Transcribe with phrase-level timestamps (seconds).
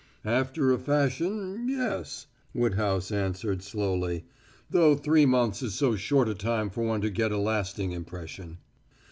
[0.25, 4.25] "After a fashion, yes," Woodhouse answered slowly.
[4.67, 8.57] "Though three months is so short a time for one to get a lasting impression."